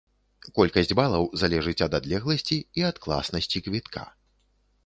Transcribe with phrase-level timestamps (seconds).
[0.59, 4.01] Колькасць балаў залежыць ад адлегласці і ад класнасці квітка.